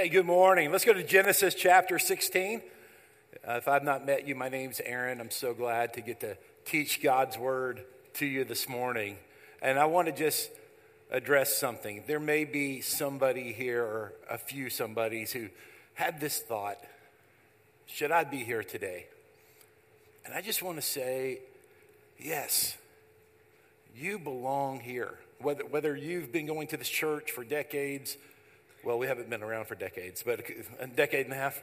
[0.00, 0.70] Hey, good morning.
[0.70, 2.62] Let's go to Genesis chapter 16.
[3.44, 5.20] Uh, if I've not met you, my name's Aaron.
[5.20, 9.16] I'm so glad to get to teach God's word to you this morning.
[9.60, 10.50] And I want to just
[11.10, 12.04] address something.
[12.06, 15.48] There may be somebody here, or a few somebodies, who
[15.94, 16.78] had this thought
[17.86, 19.06] Should I be here today?
[20.24, 21.40] And I just want to say,
[22.20, 22.76] yes,
[23.96, 25.18] you belong here.
[25.40, 28.16] Whether, whether you've been going to this church for decades,
[28.84, 30.40] well, we haven't been around for decades, but
[30.78, 31.62] a decade and a half.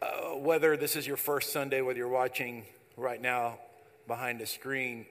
[0.00, 2.64] Uh, whether this is your first Sunday, whether you're watching
[2.96, 3.58] right now
[4.06, 5.06] behind a screen,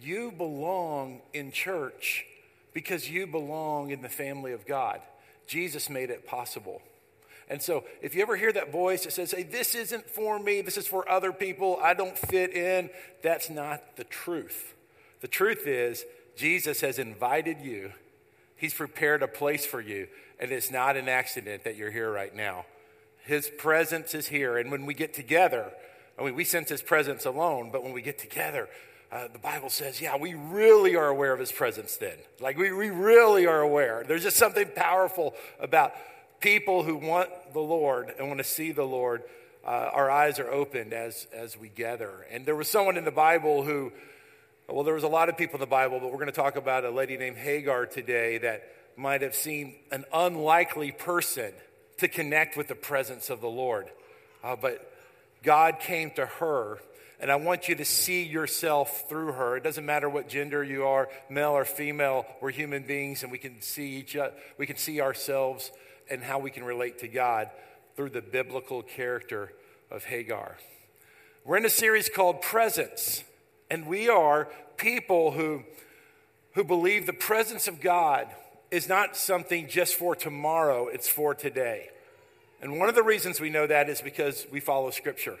[0.00, 2.26] you belong in church
[2.74, 5.00] because you belong in the family of God.
[5.46, 6.82] Jesus made it possible.
[7.48, 10.60] And so, if you ever hear that voice that says, Hey, this isn't for me,
[10.60, 12.90] this is for other people, I don't fit in,
[13.22, 14.74] that's not the truth.
[15.20, 16.04] The truth is,
[16.36, 17.92] Jesus has invited you,
[18.56, 22.34] He's prepared a place for you, and it's not an accident that you're here right
[22.34, 22.66] now.
[23.24, 25.72] His presence is here, and when we get together,
[26.18, 28.68] I mean, we sense His presence alone, but when we get together,
[29.10, 32.16] uh, the Bible says, yeah, we really are aware of His presence then.
[32.40, 34.04] Like, we, we really are aware.
[34.06, 35.92] There's just something powerful about
[36.40, 39.22] people who want the Lord and want to see the Lord.
[39.64, 42.26] Uh, our eyes are opened as, as we gather.
[42.30, 43.92] And there was someone in the Bible who,
[44.68, 46.56] well, there was a lot of people in the Bible, but we're going to talk
[46.56, 48.62] about a lady named Hagar today that
[48.96, 51.52] might have seemed an unlikely person
[51.98, 53.90] to connect with the presence of the Lord.
[54.42, 54.92] Uh, but
[55.42, 56.78] God came to her,
[57.20, 59.56] and I want you to see yourself through her.
[59.56, 63.38] It doesn't matter what gender you are, male or female, we're human beings, and we
[63.38, 65.70] can see each other, we can see ourselves
[66.10, 67.50] and how we can relate to God
[67.96, 69.52] through the biblical character
[69.90, 70.56] of Hagar.
[71.44, 73.24] We're in a series called Presence,
[73.70, 75.62] and we are people who,
[76.54, 78.28] who believe the presence of God
[78.70, 81.90] is not something just for tomorrow, it's for today.
[82.60, 85.36] And one of the reasons we know that is because we follow Scripture.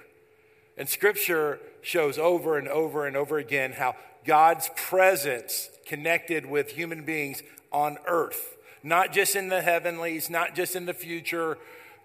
[0.76, 7.04] And Scripture shows over and over and over again how God's presence connected with human
[7.04, 7.42] beings
[7.72, 11.56] on earth, not just in the heavenlies, not just in the future,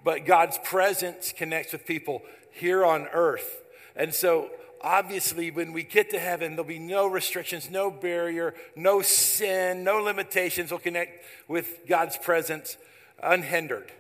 [0.04, 2.22] but God's presence connects with people
[2.52, 3.62] here on earth.
[3.96, 4.50] And so
[4.84, 9.98] obviously, when we get to heaven, there'll be no restrictions, no barrier, no sin, no
[9.98, 12.78] limitations We'll connect with God's presence
[13.22, 13.92] unhindered.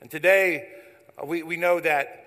[0.00, 0.68] And today,
[1.20, 2.22] uh, we, we know that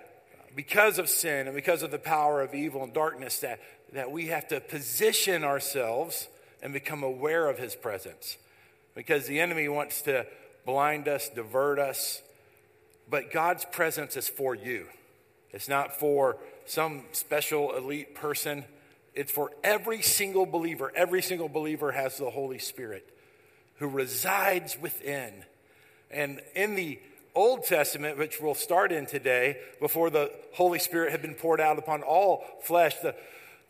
[0.55, 3.59] because of sin and because of the power of evil and darkness, that,
[3.93, 6.27] that we have to position ourselves
[6.61, 8.37] and become aware of his presence.
[8.95, 10.25] Because the enemy wants to
[10.66, 12.21] blind us, divert us.
[13.09, 14.87] But God's presence is for you.
[15.51, 16.37] It's not for
[16.69, 18.63] some special elite person.
[19.16, 20.91] It's for every single believer.
[20.96, 23.09] Every single believer has the Holy Spirit
[23.80, 25.34] who resides within.
[26.12, 27.00] And in the
[27.34, 31.79] Old Testament, which we'll start in today, before the Holy Spirit had been poured out
[31.79, 33.16] upon all flesh, the,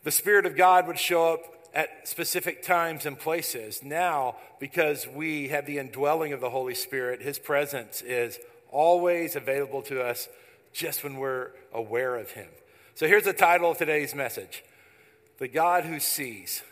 [0.04, 1.40] the Spirit of God would show up
[1.72, 3.82] at specific times and places.
[3.82, 8.38] Now, because we have the indwelling of the Holy Spirit, His presence is
[8.70, 10.28] always available to us
[10.72, 12.48] just when we're aware of Him.
[12.94, 14.62] So here's the title of today's message
[15.38, 16.62] The God Who Sees.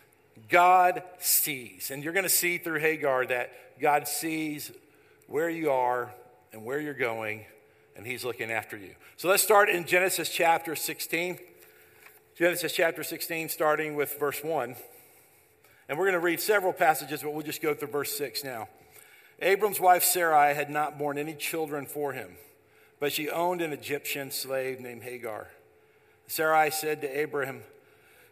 [0.49, 1.91] God sees.
[1.91, 4.71] And you're going to see through Hagar that God sees
[5.27, 6.15] where you are
[6.53, 7.45] and where you're going,
[7.97, 8.95] and He's looking after you.
[9.17, 11.39] So let's start in Genesis chapter 16.
[12.37, 14.77] Genesis chapter 16, starting with verse 1.
[15.89, 18.69] And we're going to read several passages, but we'll just go through verse 6 now.
[19.41, 22.37] Abram's wife Sarai had not borne any children for him,
[23.01, 25.49] but she owned an Egyptian slave named Hagar.
[26.29, 27.63] Sarai said to Abraham,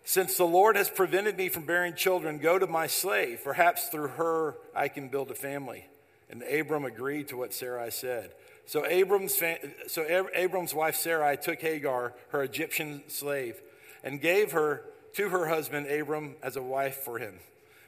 [0.04, 3.40] Since the Lord has prevented me from bearing children, go to my slave.
[3.42, 5.86] Perhaps through her I can build a family.
[6.30, 8.32] And Abram agreed to what Sarai said.
[8.66, 9.40] So Abram's,
[9.86, 13.60] so Abram's wife Sarai took Hagar, her Egyptian slave,
[14.04, 14.82] and gave her
[15.14, 17.38] to her husband Abram as a wife for him.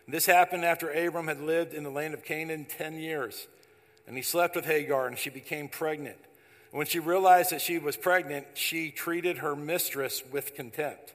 [0.07, 3.47] This happened after Abram had lived in the land of Canaan 10 years.
[4.07, 6.17] And he slept with Hagar, and she became pregnant.
[6.71, 11.15] When she realized that she was pregnant, she treated her mistress with contempt.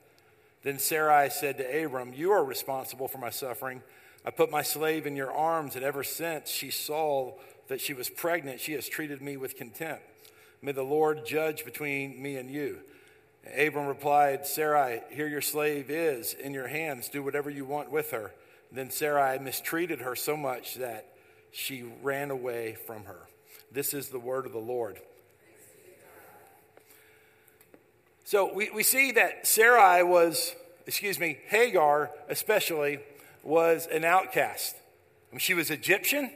[0.64, 3.84] Then Sarai said to Abram, You are responsible for my suffering.
[4.26, 7.34] I put my slave in your arms, and ever since she saw
[7.68, 10.04] that she was pregnant, she has treated me with contempt.
[10.62, 12.80] May the Lord judge between me and you.
[13.58, 17.10] Abram replied, Sarai, here your slave is in your hands.
[17.10, 18.34] Do whatever you want with her.
[18.72, 21.14] Then Sarai mistreated her so much that
[21.52, 23.28] she ran away from her.
[23.72, 25.00] This is the word of the Lord.
[28.26, 30.56] So we, we see that Sarai was,
[30.88, 33.00] excuse me, Hagar especially,
[33.44, 34.76] was an outcast.
[35.30, 36.32] I mean, she was Egyptian,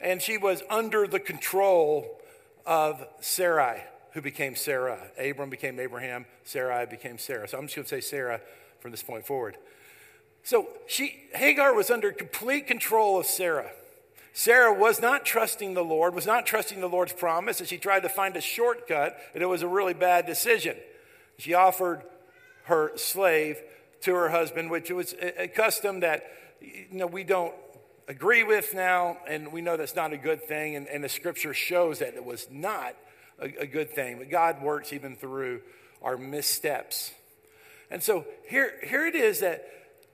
[0.00, 2.20] and she was under the control
[2.66, 3.82] of Sarai,
[4.12, 4.98] who became Sarah.
[5.18, 7.48] Abram became Abraham, Sarai became Sarah.
[7.48, 8.40] So I'm just going to say Sarah
[8.80, 9.56] from this point forward.
[10.42, 13.70] So she, Hagar was under complete control of Sarah.
[14.32, 18.00] Sarah was not trusting the Lord, was not trusting the Lord's promise, and she tried
[18.00, 20.76] to find a shortcut, and it was a really bad decision.
[21.38, 22.02] She offered
[22.64, 23.60] her slave
[24.02, 26.24] to her husband, which was a custom that
[26.60, 27.54] you know, we don't
[28.08, 31.54] agree with now, and we know that's not a good thing, and, and the scripture
[31.54, 32.96] shows that it was not
[33.38, 34.18] a, a good thing.
[34.18, 35.62] But God works even through
[36.02, 37.12] our missteps.
[37.90, 39.66] And so here, here it is that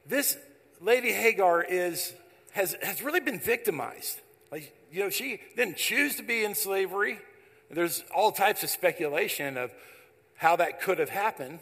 [0.06, 0.36] this
[0.80, 2.12] lady Hagar is,
[2.56, 4.18] has, has really been victimized.
[4.50, 7.18] Like, you know, she didn't choose to be in slavery.
[7.70, 9.72] There's all types of speculation of
[10.36, 11.58] how that could have happened,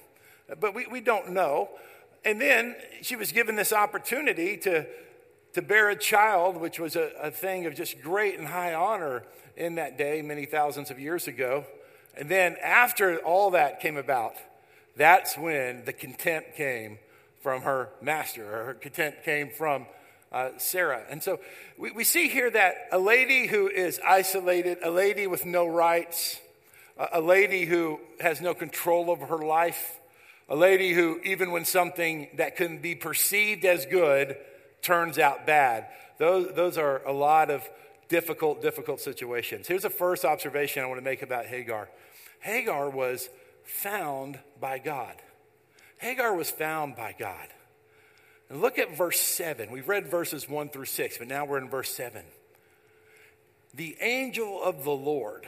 [0.61, 1.69] but we, we don't know.
[2.25, 4.87] And then she was given this opportunity to,
[5.55, 9.25] to bear a child, which was a, a thing of just great and high honor
[9.56, 11.64] in that day, many thousands of years ago.
[12.17, 14.35] And then after all that came about,
[14.96, 16.99] that's when the contempt came
[17.41, 19.87] from her master, or her contempt came from
[20.35, 21.03] uh, Sarah.
[21.09, 21.39] And so
[21.79, 26.41] we, we see here that a lady who is isolated, a lady with no rights,
[27.13, 29.99] a, lady who has no control over her life,
[30.49, 34.37] a lady who, even when something that can be perceived as good
[34.83, 35.87] turns out bad.
[36.19, 37.69] Those, those are a lot of
[38.09, 39.69] difficult, difficult situations.
[39.69, 41.89] Here's the first observation I want to make about Hagar
[42.41, 43.31] Hagar was
[43.63, 45.15] found by God.
[45.97, 47.49] Hagar was found by God.
[48.49, 49.70] And look at verse 7.
[49.70, 52.23] We've read verses 1 through 6, but now we're in verse 7.
[53.75, 55.46] The angel of the Lord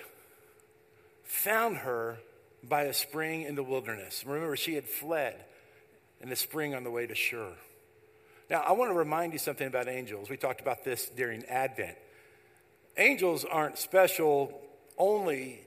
[1.22, 2.19] found her
[2.69, 4.25] by a spring in the wilderness.
[4.26, 5.44] Remember, she had fled
[6.20, 7.52] in the spring on the way to Shur.
[8.48, 10.31] Now, I want to remind you something about angels.
[10.31, 11.96] We talked about this during Advent.
[12.96, 14.60] Angels aren't special
[14.96, 15.60] only,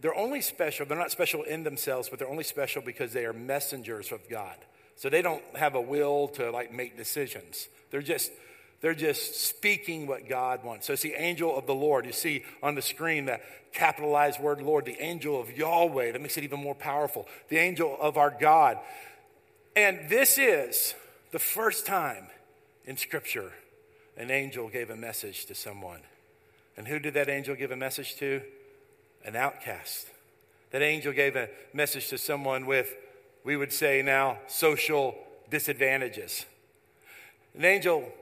[0.00, 3.32] they're only special, they're not special in themselves, but they're only special because they are
[3.32, 4.56] messengers of God.
[4.96, 7.68] So they don't have a will to like make decisions.
[7.90, 8.32] They're just
[8.80, 10.86] they're just speaking what God wants.
[10.86, 12.04] So it's the angel of the Lord.
[12.04, 16.12] You see on the screen that capitalized word Lord, the angel of Yahweh.
[16.12, 17.26] That makes it even more powerful.
[17.48, 18.78] The angel of our God.
[19.74, 20.94] And this is
[21.32, 22.26] the first time
[22.86, 23.52] in Scripture
[24.16, 26.00] an angel gave a message to someone.
[26.76, 28.40] And who did that angel give a message to?
[29.24, 30.08] An outcast.
[30.70, 32.94] That angel gave a message to someone with,
[33.46, 35.14] we would say now, social
[35.48, 36.44] disadvantages.
[37.56, 38.12] An angel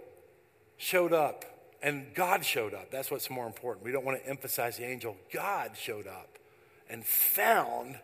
[0.77, 1.47] showed up
[1.83, 2.91] and God showed up.
[2.91, 3.87] That's what's more important.
[3.87, 5.17] We don't want to emphasize the angel.
[5.33, 6.29] God showed up
[6.91, 7.99] and found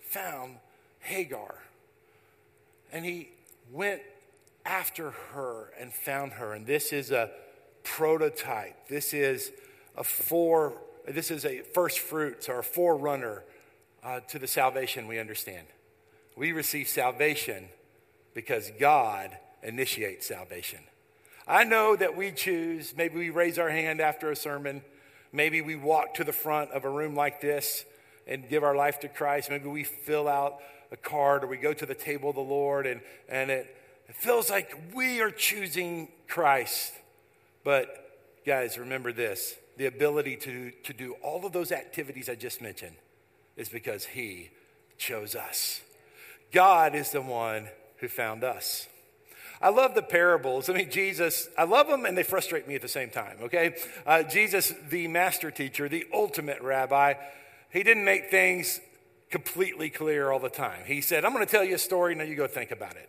[0.00, 0.58] found
[1.00, 1.56] Hagar.
[2.92, 3.30] And he
[3.72, 4.02] went
[4.64, 6.52] after her and found her.
[6.52, 7.30] And this is a
[7.82, 8.86] prototype.
[8.88, 9.50] This is
[9.96, 10.74] a fore,
[11.08, 13.42] this is a first fruits or a forerunner
[14.04, 15.66] uh, to the salvation we understand.
[16.36, 17.68] We receive salvation
[18.34, 19.30] because God
[19.62, 20.80] initiates salvation.
[21.46, 24.82] I know that we choose, maybe we raise our hand after a sermon,
[25.32, 27.84] maybe we walk to the front of a room like this
[28.26, 30.58] and give our life to Christ, maybe we fill out
[30.90, 33.76] a card or we go to the table of the Lord and, and it,
[34.08, 36.92] it feels like we are choosing Christ.
[37.64, 42.60] But guys, remember this the ability to, to do all of those activities I just
[42.60, 42.96] mentioned
[43.56, 44.50] is because He
[44.98, 45.80] chose us.
[46.52, 48.88] God is the one who found us.
[49.60, 50.68] I love the parables.
[50.68, 53.76] I mean, Jesus, I love them and they frustrate me at the same time, okay?
[54.04, 57.14] Uh, Jesus, the master teacher, the ultimate rabbi,
[57.70, 58.80] he didn't make things
[59.30, 60.80] completely clear all the time.
[60.84, 63.08] He said, I'm going to tell you a story, now you go think about it.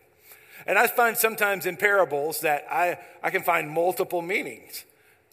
[0.65, 4.85] And I find sometimes in parables that I, I can find multiple meanings.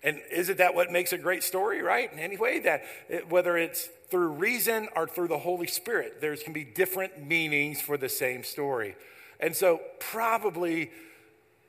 [0.03, 2.11] And isn't that what makes a great story, right?
[2.17, 6.65] Anyway, that it, whether it's through reason or through the Holy Spirit, there can be
[6.65, 8.97] different meanings for the same story.
[9.39, 10.91] And so, probably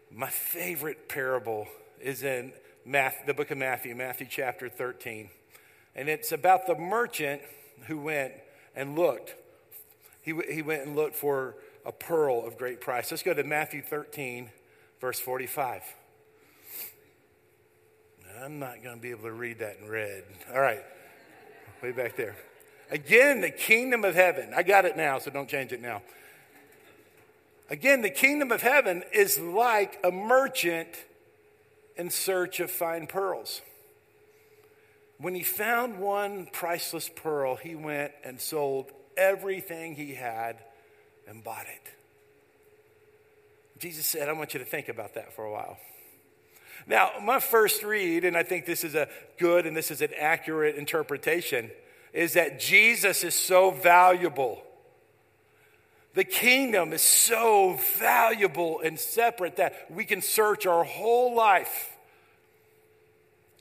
[0.09, 1.67] my favorite parable
[1.99, 2.53] is in
[2.85, 5.29] the book of Matthew, Matthew chapter 13.
[5.95, 7.41] And it's about the merchant
[7.87, 8.33] who went
[8.75, 9.35] and looked.
[10.21, 13.11] He, he went and looked for a pearl of great price.
[13.11, 14.49] Let's go to Matthew 13,
[14.99, 15.81] verse 45.
[18.41, 20.23] I'm not going to be able to read that in red.
[20.51, 20.83] All right,
[21.83, 22.35] way back there.
[22.89, 24.51] Again, the kingdom of heaven.
[24.55, 26.01] I got it now, so don't change it now.
[27.69, 30.89] Again, the kingdom of heaven is like a merchant
[31.95, 33.61] in search of fine pearls.
[35.19, 40.57] When he found one priceless pearl, he went and sold everything he had
[41.27, 41.91] and bought it.
[43.77, 45.77] Jesus said, I want you to think about that for a while.
[46.87, 49.07] Now, my first read, and I think this is a
[49.37, 51.71] good and this is an accurate interpretation,
[52.13, 54.63] is that Jesus is so valuable.
[56.13, 61.95] The kingdom is so valuable and separate that we can search our whole life.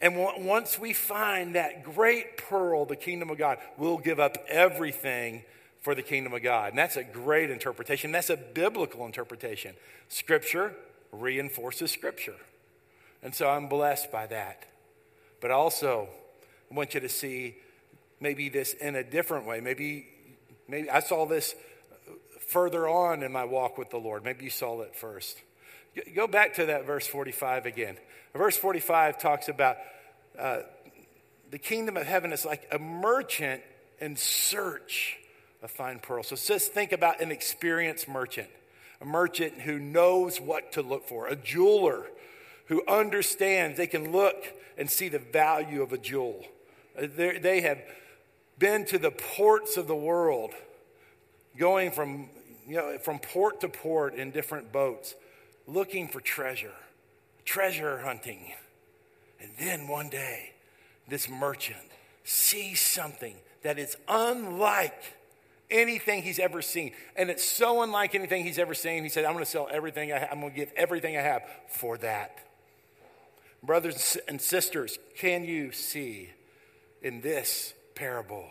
[0.03, 5.43] And once we find that great pearl, the kingdom of God, we'll give up everything
[5.81, 6.71] for the kingdom of God.
[6.71, 8.11] And that's a great interpretation.
[8.11, 9.75] That's a biblical interpretation.
[10.09, 10.75] Scripture
[11.13, 12.37] reinforces Scripture.
[13.23, 14.65] And so I'm blessed by that.
[15.41, 16.09] But also,
[16.71, 17.57] I want you to see
[18.21, 19.61] maybe this in a different way.
[19.61, 20.07] Maybe,
[20.69, 21.55] maybe I saw this
[22.49, 24.25] further on in my walk with the Lord.
[24.25, 25.39] Maybe you saw it first.
[26.15, 27.97] Go back to that verse 45 again.
[28.35, 29.77] Verse 45 talks about
[30.39, 30.61] uh,
[31.51, 33.63] the kingdom of heaven is like a merchant
[34.01, 35.19] in search
[35.63, 36.29] of fine pearls.
[36.29, 38.49] So just think about an experienced merchant,
[39.01, 42.07] a merchant who knows what to look for, a jeweler
[42.71, 44.47] who understands they can look
[44.79, 46.47] and see the value of a jewel.
[46.97, 47.83] Uh, They're, they have
[48.59, 50.53] been to the ports of the world,
[51.59, 52.31] going from,
[52.69, 55.17] you know, from port to port in different boats,
[55.67, 56.73] looking for treasure,
[57.45, 58.53] treasure hunting.
[59.41, 60.53] And then one day,
[61.09, 61.91] this merchant
[62.23, 63.35] sees something
[63.65, 65.17] that is unlike
[65.73, 66.93] anything he's ever seen.
[67.17, 69.03] And it's so unlike anything he's ever seen.
[69.03, 70.29] He said, I'm going to sell everything I.
[70.31, 72.47] I'm going to give everything I have for that.
[73.63, 76.31] Brothers and sisters, can you see
[77.03, 78.47] in this parable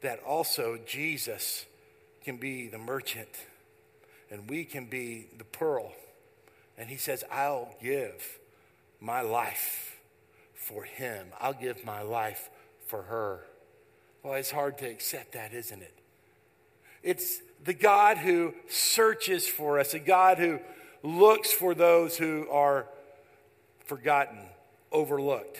[0.00, 1.66] that also Jesus
[2.24, 3.28] can be the merchant
[4.30, 5.92] and we can be the pearl?
[6.78, 8.38] And he says, I'll give
[9.00, 9.98] my life
[10.54, 12.48] for him, I'll give my life
[12.86, 13.40] for her.
[14.22, 15.94] Well, it's hard to accept that, isn't it?
[17.02, 20.60] It's the God who searches for us, a God who
[21.02, 22.86] looks for those who are
[23.92, 24.38] forgotten,
[24.90, 25.58] overlooked,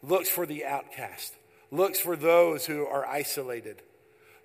[0.00, 1.34] looks for the outcast,
[1.72, 3.82] looks for those who are isolated,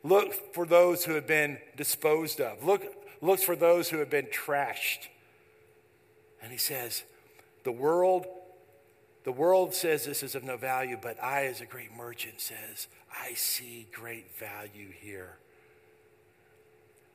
[0.04, 2.82] looks for those who have been disposed of, look,
[3.22, 5.10] looks for those who have been trashed.
[6.42, 7.04] And he says,
[7.66, 8.26] The world,
[9.26, 12.88] the world says this is of no value, but I, as a great merchant, says,
[13.16, 15.38] I see great value here.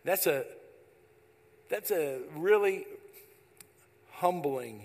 [0.05, 0.45] That's a
[1.69, 2.87] that's a really
[4.13, 4.85] humbling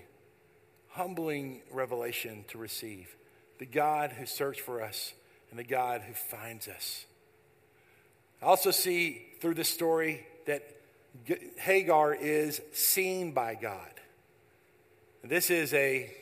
[1.00, 3.15] humbling revelation to receive.
[3.58, 5.13] The God who searched for us
[5.50, 7.06] and the God who finds us.
[8.41, 10.62] I also see through this story that
[11.58, 13.94] Hagar is seen by God.
[15.24, 16.13] This is a,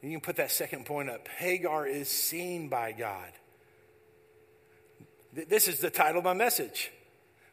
[0.00, 1.28] you can put that second point up.
[1.28, 3.32] Hagar is seen by God.
[5.34, 6.90] This is the title of my message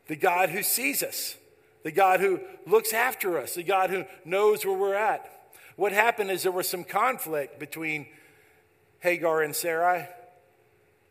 [0.07, 1.36] The God who sees us,
[1.83, 5.38] the God who looks after us, the God who knows where we're at.
[5.79, 8.05] What happened is there was some conflict between
[9.00, 10.09] Hagar and Sarai.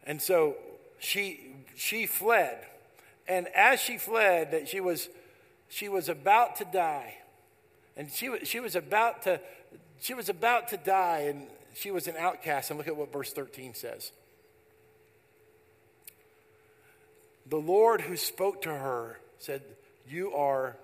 [0.05, 0.57] And so
[0.99, 1.41] she,
[1.75, 2.59] she fled.
[3.27, 5.09] And as she fled, that she was,
[5.71, 7.15] she was about to die.
[7.97, 9.41] And she, she was about to,
[10.03, 12.69] she was about to die, and she was an outcast.
[12.69, 14.13] And look at what verse 13 says.
[17.49, 19.63] The Lord who spoke to her said,
[20.07, 20.77] You are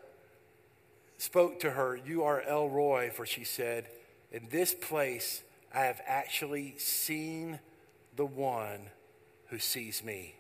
[1.19, 3.87] spoke to her, You are El Roi, for she said,
[4.33, 5.43] In this place
[5.73, 7.59] I have actually seen
[8.17, 8.91] the one
[9.49, 10.37] who sees me.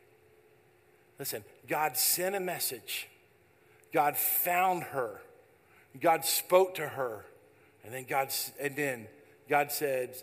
[1.18, 3.08] Listen, God sent a message.
[3.92, 5.20] God found her.
[6.00, 7.24] God spoke to her.
[7.84, 9.06] And then God and then
[9.48, 10.16] God said,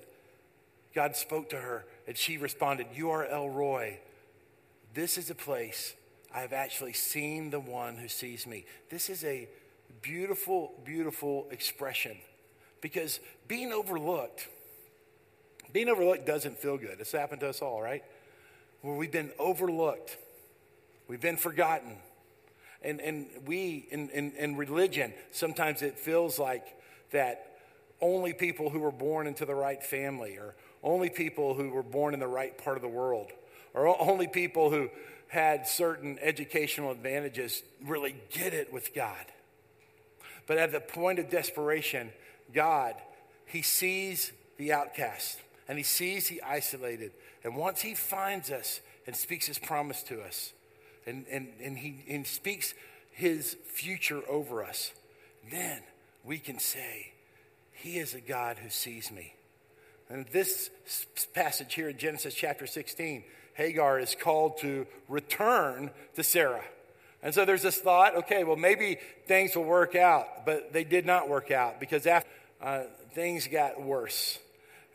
[0.93, 3.99] God spoke to her, and she responded, You are El Roi.
[4.93, 5.95] This is a place
[6.33, 8.65] I have actually seen the one who sees me.
[8.89, 9.47] This is a
[10.01, 12.17] beautiful, beautiful expression
[12.81, 14.47] because being overlooked,
[15.71, 16.97] being overlooked doesn't feel good.
[16.99, 18.03] It's happened to us all, right?
[18.81, 20.17] Where we've been overlooked,
[21.07, 21.97] we've been forgotten.
[22.81, 26.65] And, and we, in, in, in religion, sometimes it feels like
[27.11, 27.57] that
[28.01, 32.15] only people who were born into the right family, or only people who were born
[32.15, 33.27] in the right part of the world,
[33.75, 34.89] or only people who
[35.27, 39.25] had certain educational advantages really get it with God.
[40.47, 42.11] But at the point of desperation,
[42.53, 42.95] God,
[43.45, 47.11] He sees the outcast and He sees the isolated.
[47.43, 50.53] And once He finds us and speaks His promise to us,
[51.05, 52.73] and, and, and, he, and speaks
[53.11, 54.91] His future over us,
[55.49, 55.81] then
[56.23, 57.13] we can say,
[57.71, 59.33] He is a God who sees me.
[60.09, 60.69] And this
[61.33, 66.65] passage here in Genesis chapter 16, Hagar is called to return to Sarah.
[67.23, 68.97] And so there's this thought okay, well, maybe
[69.27, 72.29] things will work out, but they did not work out because after,
[72.61, 74.39] uh, things got worse.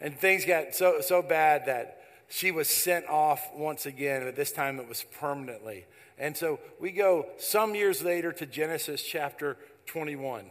[0.01, 4.53] And things got so, so bad that she was sent off once again, but this
[4.53, 5.87] time it was permanently.
[6.19, 9.57] And so we go some years later to Genesis chapter
[9.87, 10.47] 21.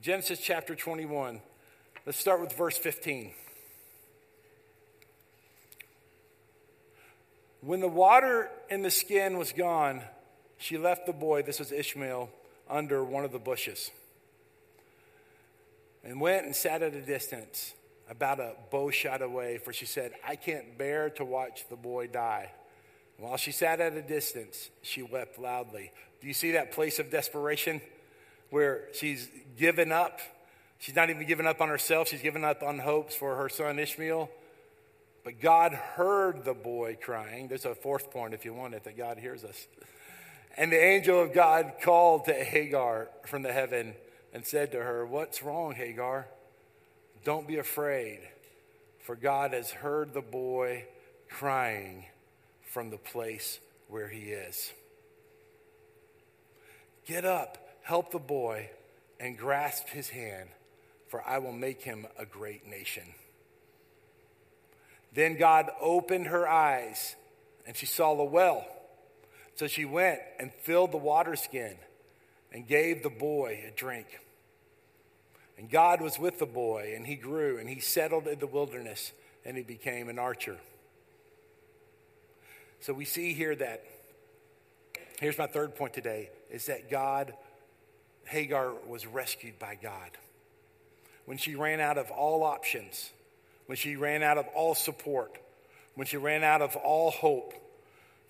[0.00, 1.40] Genesis chapter 21.
[2.06, 3.32] Let's start with verse 15.
[7.60, 10.02] When the water in the skin was gone,
[10.60, 12.30] she left the boy, this was Ishmael,
[12.68, 13.90] under one of the bushes
[16.04, 17.74] and went and sat at a distance,
[18.08, 22.08] about a bow shot away, for she said, I can't bear to watch the boy
[22.08, 22.50] die.
[23.18, 25.92] While she sat at a distance, she wept loudly.
[26.20, 27.80] Do you see that place of desperation
[28.48, 30.20] where she's given up?
[30.78, 33.78] She's not even given up on herself, she's given up on hopes for her son
[33.78, 34.30] Ishmael.
[35.22, 37.48] But God heard the boy crying.
[37.48, 39.66] There's a fourth point if you want it that God hears us.
[40.56, 43.94] And the angel of God called to Hagar from the heaven
[44.32, 46.28] and said to her, What's wrong, Hagar?
[47.24, 48.20] Don't be afraid,
[49.04, 50.86] for God has heard the boy
[51.28, 52.06] crying
[52.64, 54.72] from the place where he is.
[57.06, 58.70] Get up, help the boy,
[59.18, 60.48] and grasp his hand,
[61.08, 63.04] for I will make him a great nation.
[65.12, 67.16] Then God opened her eyes,
[67.66, 68.64] and she saw the well.
[69.60, 71.76] So she went and filled the water skin
[72.50, 74.06] and gave the boy a drink.
[75.58, 79.12] And God was with the boy, and he grew, and he settled in the wilderness,
[79.44, 80.56] and he became an archer.
[82.80, 83.84] So we see here that,
[85.20, 87.34] here's my third point today, is that God,
[88.24, 90.12] Hagar was rescued by God.
[91.26, 93.10] When she ran out of all options,
[93.66, 95.36] when she ran out of all support,
[95.96, 97.52] when she ran out of all hope,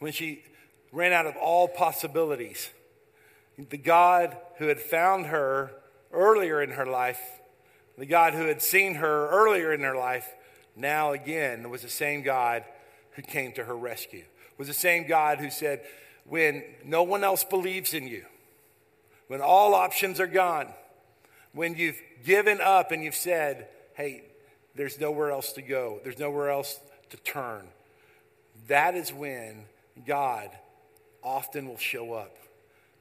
[0.01, 0.43] when she
[0.93, 2.71] ran out of all possibilities,
[3.69, 5.71] the God who had found her
[6.13, 7.21] earlier in her life,
[7.99, 10.27] the God who had seen her earlier in her life,
[10.75, 12.65] now again was the same God
[13.13, 14.25] who came to her rescue.
[14.57, 15.83] Was the same God who said,
[16.25, 18.25] when no one else believes in you,
[19.29, 20.69] when all options are gone,
[21.53, 24.25] when you've given up and you've said, hey,
[24.75, 27.67] there's nowhere else to go, there's nowhere else to turn,
[28.69, 29.65] that is when
[30.07, 30.51] God
[31.23, 32.37] often will show up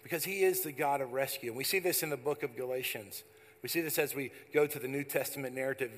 [0.04, 1.50] because he is the God of rescue.
[1.50, 3.24] And we see this in the book of Galatians.
[3.62, 5.92] We see this as we go to the New Testament narrative.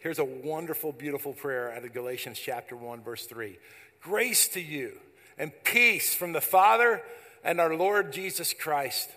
[0.00, 3.58] Here's a wonderful, beautiful prayer out of Galatians chapter 1, verse 3.
[4.00, 4.92] Grace to you
[5.38, 7.02] and peace from the Father
[7.42, 9.10] and our Lord Jesus Christ,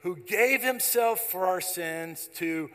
[0.00, 2.70] who gave himself for our sins to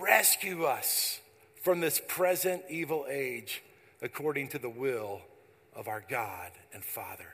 [0.00, 1.20] rescue us
[1.60, 3.62] from this present evil age
[4.00, 5.20] according to the will
[5.74, 7.31] of our God and Father.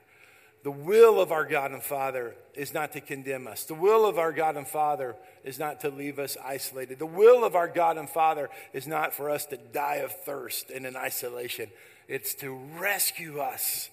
[0.68, 3.64] The will of our God and Father is not to condemn us.
[3.64, 6.98] The will of our God and Father is not to leave us isolated.
[6.98, 10.68] The will of our God and Father is not for us to die of thirst
[10.68, 11.70] and in isolation.
[12.06, 13.88] It's to rescue us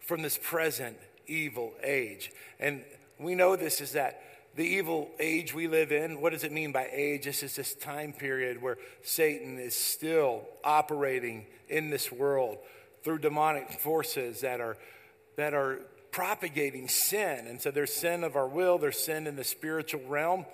[0.00, 0.96] from this present
[1.28, 2.32] evil age.
[2.58, 2.82] And
[3.20, 4.20] we know this is that
[4.56, 7.24] the evil age we live in, what does it mean by age?
[7.24, 12.58] This is this time period where Satan is still operating in this world
[13.04, 14.76] through demonic forces that are
[15.36, 17.46] that are propagating sin.
[17.46, 20.46] And so there's sin of our will, there's sin in the spiritual realm,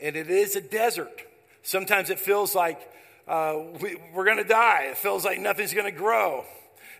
[0.00, 1.22] and it is a desert.
[1.62, 2.78] Sometimes it feels like
[3.26, 6.44] uh, we, we're going to die, it feels like nothing's going to grow.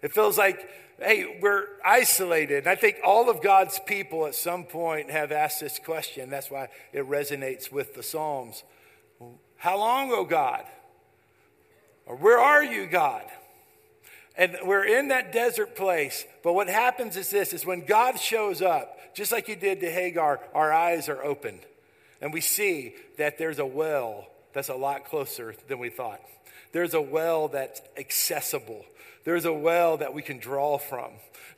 [0.02, 0.66] It feels like,
[0.98, 2.58] hey, we're isolated.
[2.58, 6.30] And I think all of God's people at some point have asked this question.
[6.30, 8.62] That's why it resonates with the Psalms.
[9.56, 10.64] How long, O God?
[12.06, 13.24] Or where are you, God?
[14.40, 16.24] And we're in that desert place.
[16.42, 19.90] But what happens is this is when God shows up, just like he did to
[19.90, 21.60] Hagar, our eyes are opened.
[22.22, 26.22] And we see that there's a well that's a lot closer than we thought.
[26.72, 28.86] There's a well that's accessible.
[29.24, 31.10] There's a well that we can draw from.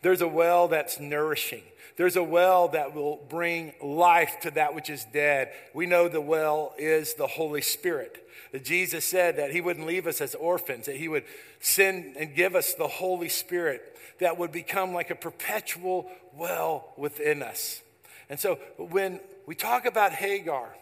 [0.03, 1.63] There's a well that's nourishing.
[1.97, 5.53] There's a well that will bring life to that which is dead.
[5.75, 8.23] We know the well is the Holy Spirit
[8.61, 11.25] Jesus said that he wouldn't leave us as orphans, that he would
[11.61, 17.43] send and give us the Holy Spirit that would become like a perpetual well within
[17.43, 17.81] us.
[18.29, 20.75] And so when we talk about Hagar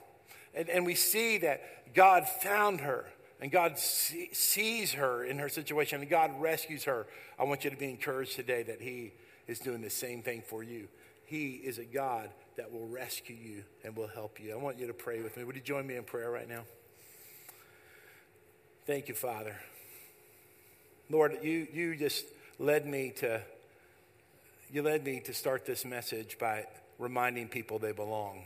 [0.54, 3.06] and, and we see that God found her
[3.40, 7.06] and God see, sees her in her situation and God rescues her,
[7.38, 9.12] I want you to be encouraged today that he
[9.46, 10.88] is doing the same thing for you.
[11.24, 14.52] He is a God that will rescue you and will help you.
[14.52, 15.44] I want you to pray with me.
[15.44, 16.64] Would you join me in prayer right now?
[18.86, 19.56] Thank you, Father.
[21.08, 22.24] Lord, you, you just
[22.58, 23.40] led me to
[24.72, 26.64] you led me to start this message by
[26.98, 28.44] reminding people they belong.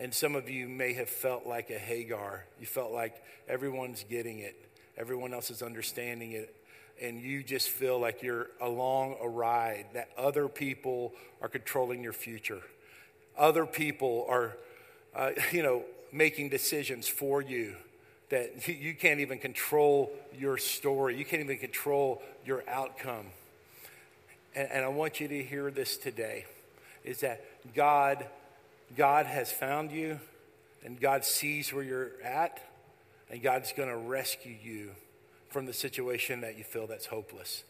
[0.00, 2.44] And some of you may have felt like a Hagar.
[2.60, 4.56] You felt like everyone's getting it,
[4.96, 6.54] everyone else is understanding it,
[7.00, 12.12] and you just feel like you're along a ride, that other people are controlling your
[12.12, 12.60] future.
[13.36, 14.56] Other people are,
[15.14, 17.74] uh, you know, making decisions for you
[18.30, 21.16] that you can't even control your story.
[21.16, 23.26] You can't even control your outcome.
[24.54, 26.46] And, and I want you to hear this today
[27.04, 28.26] is that God,
[28.96, 30.20] God has found you
[30.84, 32.60] and God sees where you're at
[33.30, 34.90] and God's going to rescue you
[35.50, 37.64] from the situation that you feel that's hopeless.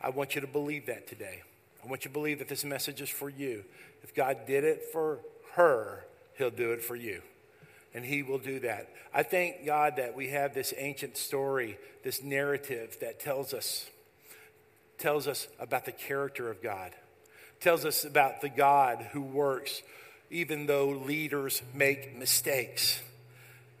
[0.00, 1.42] I want you to believe that today.
[1.82, 3.64] I want you to believe that this message is for you.
[4.02, 5.20] If God did it for
[5.52, 6.04] her,
[6.36, 7.22] he'll do it for you
[7.94, 8.88] and he will do that.
[9.14, 13.88] I thank God that we have this ancient story, this narrative that tells us
[14.98, 16.92] tells us about the character of God.
[17.60, 19.82] Tells us about the God who works
[20.34, 23.00] even though leaders make mistakes.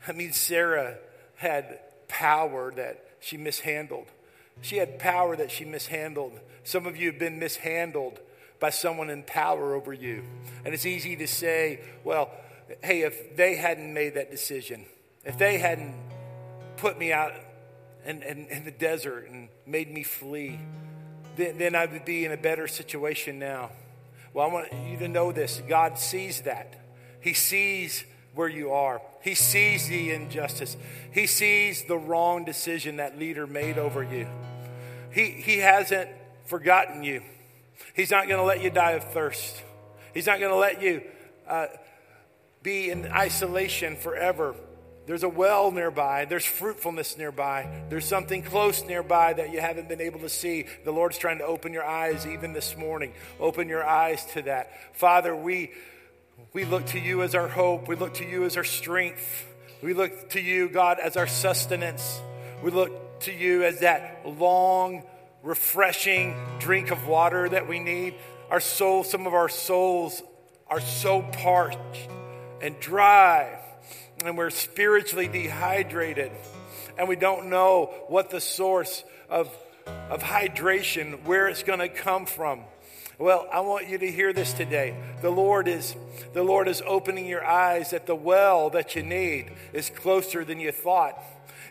[0.06, 0.98] I mean Sarah
[1.34, 4.06] had power that she mishandled.
[4.62, 6.38] She had power that she mishandled.
[6.62, 8.20] Some of you have been mishandled
[8.60, 10.22] by someone in power over you.
[10.64, 12.30] And it's easy to say, well,
[12.84, 14.84] hey, if they hadn't made that decision,
[15.24, 15.96] if they hadn't
[16.76, 17.32] put me out
[18.06, 20.60] in, in, in the desert and made me flee,
[21.34, 23.70] then, then I would be in a better situation now.
[24.34, 26.74] Well, I want you to know this God sees that.
[27.20, 30.76] He sees where you are, He sees the injustice,
[31.12, 34.26] He sees the wrong decision that leader made over you.
[35.12, 36.10] He, he hasn't
[36.46, 37.22] forgotten you.
[37.94, 39.62] He's not going to let you die of thirst.
[40.12, 41.02] He's not going to let you
[41.46, 41.66] uh,
[42.62, 44.56] be in isolation forever.
[45.06, 46.24] There's a well nearby.
[46.24, 47.68] There's fruitfulness nearby.
[47.90, 50.66] There's something close nearby that you haven't been able to see.
[50.84, 53.12] The Lord's trying to open your eyes even this morning.
[53.38, 54.96] Open your eyes to that.
[54.96, 55.72] Father, we,
[56.52, 57.86] we look to you as our hope.
[57.86, 59.46] We look to you as our strength.
[59.82, 62.20] We look to you, God, as our sustenance.
[62.62, 65.02] We look to you as that long,
[65.42, 68.14] refreshing drink of water that we need.
[68.50, 70.22] Our soul, some of our souls
[70.66, 71.78] are so parched
[72.62, 73.60] and dry,
[74.24, 76.30] and we're spiritually dehydrated,
[76.98, 79.54] and we don't know what the source of,
[79.86, 82.60] of hydration, where it's going to come from.
[83.18, 84.96] Well, I want you to hear this today.
[85.22, 85.94] The Lord is
[86.32, 90.58] the Lord is opening your eyes that the well that you need is closer than
[90.58, 91.16] you thought.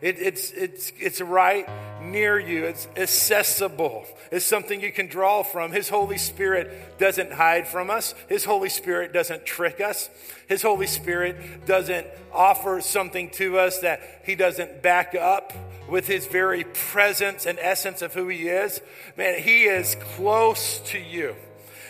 [0.04, 1.66] It, it's, it's, it's right
[2.02, 2.66] near you.
[2.66, 4.04] It's accessible.
[4.34, 5.72] It's something you can draw from.
[5.72, 8.13] His Holy Spirit doesn't hide from us.
[8.28, 10.10] His Holy Spirit doesn't trick us.
[10.50, 15.54] His Holy Spirit doesn't offer something to us that He doesn't back up
[15.88, 18.82] with His very presence and essence of who He is.
[19.16, 21.34] Man, He is close to you.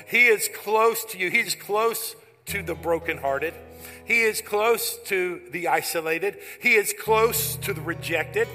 [0.07, 1.31] He is close to you.
[1.31, 3.55] He's close to the brokenhearted.
[4.05, 6.37] He is close to the isolated.
[6.61, 8.47] He is close to the rejected.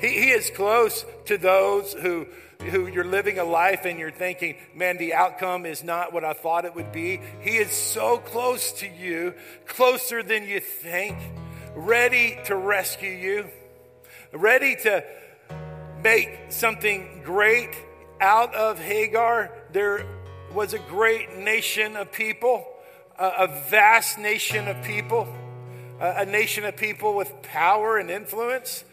[0.00, 2.26] He, he is close to those who,
[2.60, 6.34] who you're living a life and you're thinking, man, the outcome is not what I
[6.34, 7.20] thought it would be.
[7.40, 9.34] He is so close to you,
[9.66, 11.18] closer than you think,
[11.74, 13.48] ready to rescue you,
[14.32, 15.04] ready to
[16.02, 17.74] make something great
[18.20, 19.52] out of Hagar.
[19.72, 20.06] There
[20.54, 22.66] was a great nation of people
[23.18, 25.26] a, a vast nation of people,
[26.00, 28.84] a, a nation of people with power and influence.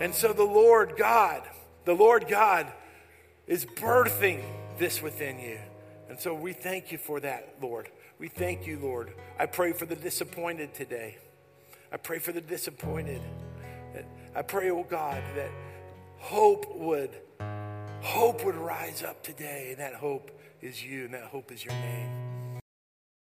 [0.00, 1.42] And so the Lord God,
[1.84, 2.66] the Lord God
[3.46, 4.42] is birthing
[4.78, 5.58] this within you.
[6.08, 7.88] And so we thank you for that, Lord.
[8.18, 9.12] We thank you, Lord.
[9.38, 11.18] I pray for the disappointed today.
[11.92, 13.20] I pray for the disappointed.
[14.34, 15.50] I pray, oh God, that
[16.18, 17.10] hope would
[18.02, 21.74] hope would rise up today, and that hope is you, and that hope is your
[21.74, 22.25] name.